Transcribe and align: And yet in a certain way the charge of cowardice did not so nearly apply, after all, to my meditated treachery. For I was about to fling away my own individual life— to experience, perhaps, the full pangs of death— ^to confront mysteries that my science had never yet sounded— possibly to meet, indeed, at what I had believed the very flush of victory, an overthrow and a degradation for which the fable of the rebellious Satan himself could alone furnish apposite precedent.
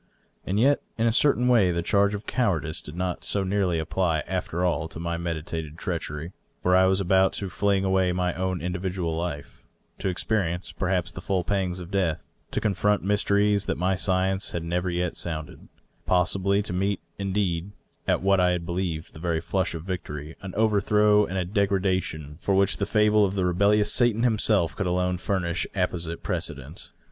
And 0.47 0.59
yet 0.59 0.81
in 0.97 1.05
a 1.05 1.13
certain 1.13 1.47
way 1.47 1.69
the 1.69 1.83
charge 1.83 2.15
of 2.15 2.25
cowardice 2.25 2.81
did 2.81 2.95
not 2.95 3.23
so 3.23 3.43
nearly 3.43 3.77
apply, 3.77 4.21
after 4.21 4.65
all, 4.65 4.87
to 4.87 4.99
my 4.99 5.15
meditated 5.15 5.77
treachery. 5.77 6.31
For 6.63 6.75
I 6.75 6.87
was 6.87 6.99
about 6.99 7.33
to 7.33 7.51
fling 7.51 7.85
away 7.85 8.11
my 8.11 8.33
own 8.33 8.63
individual 8.63 9.15
life— 9.15 9.63
to 9.99 10.07
experience, 10.07 10.71
perhaps, 10.71 11.11
the 11.11 11.21
full 11.21 11.43
pangs 11.43 11.79
of 11.79 11.91
death— 11.91 12.25
^to 12.51 12.59
confront 12.59 13.03
mysteries 13.03 13.67
that 13.67 13.77
my 13.77 13.93
science 13.93 14.53
had 14.53 14.63
never 14.63 14.89
yet 14.89 15.15
sounded— 15.15 15.67
possibly 16.07 16.63
to 16.63 16.73
meet, 16.73 16.99
indeed, 17.19 17.69
at 18.07 18.23
what 18.23 18.39
I 18.39 18.53
had 18.53 18.65
believed 18.65 19.13
the 19.13 19.19
very 19.19 19.39
flush 19.39 19.75
of 19.75 19.83
victory, 19.83 20.35
an 20.41 20.55
overthrow 20.55 21.27
and 21.27 21.37
a 21.37 21.45
degradation 21.45 22.39
for 22.41 22.55
which 22.55 22.77
the 22.77 22.87
fable 22.87 23.23
of 23.23 23.35
the 23.35 23.45
rebellious 23.45 23.93
Satan 23.93 24.23
himself 24.23 24.75
could 24.75 24.87
alone 24.87 25.17
furnish 25.17 25.67
apposite 25.75 26.23
precedent. 26.23 26.89